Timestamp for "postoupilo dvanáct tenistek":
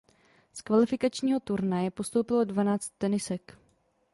1.91-3.57